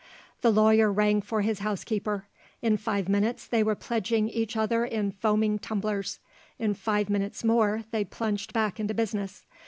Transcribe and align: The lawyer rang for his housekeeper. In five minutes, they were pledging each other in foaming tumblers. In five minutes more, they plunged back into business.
The 0.41 0.49
lawyer 0.51 0.91
rang 0.91 1.21
for 1.21 1.43
his 1.43 1.59
housekeeper. 1.59 2.25
In 2.59 2.75
five 2.77 3.07
minutes, 3.07 3.45
they 3.45 3.61
were 3.61 3.75
pledging 3.75 4.29
each 4.29 4.57
other 4.57 4.83
in 4.83 5.11
foaming 5.11 5.59
tumblers. 5.59 6.17
In 6.57 6.73
five 6.73 7.07
minutes 7.07 7.43
more, 7.43 7.83
they 7.91 8.03
plunged 8.03 8.51
back 8.51 8.79
into 8.79 8.95
business. 8.95 9.45